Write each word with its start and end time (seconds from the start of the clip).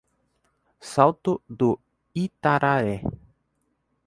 Salto 0.91 1.33
do 1.59 1.71
Itararé 2.23 2.97